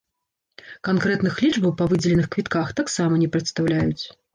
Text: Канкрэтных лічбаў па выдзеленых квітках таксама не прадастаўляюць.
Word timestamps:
Канкрэтных 0.89 1.37
лічбаў 1.45 1.77
па 1.85 1.89
выдзеленых 1.95 2.27
квітках 2.35 2.77
таксама 2.83 3.13
не 3.25 3.33
прадастаўляюць. 3.33 4.03